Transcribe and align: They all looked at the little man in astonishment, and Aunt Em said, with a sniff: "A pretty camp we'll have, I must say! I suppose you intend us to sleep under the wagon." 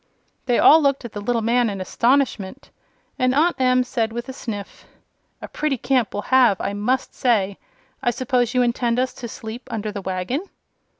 They 0.47 0.57
all 0.57 0.81
looked 0.81 1.05
at 1.05 1.11
the 1.11 1.21
little 1.21 1.43
man 1.43 1.69
in 1.69 1.79
astonishment, 1.79 2.71
and 3.19 3.35
Aunt 3.35 3.55
Em 3.61 3.83
said, 3.83 4.11
with 4.11 4.27
a 4.27 4.33
sniff: 4.33 4.87
"A 5.43 5.47
pretty 5.47 5.77
camp 5.77 6.11
we'll 6.15 6.23
have, 6.33 6.59
I 6.59 6.73
must 6.73 7.13
say! 7.13 7.59
I 8.01 8.09
suppose 8.09 8.55
you 8.55 8.63
intend 8.63 8.97
us 8.97 9.13
to 9.13 9.27
sleep 9.27 9.67
under 9.69 9.91
the 9.91 10.01
wagon." 10.01 10.41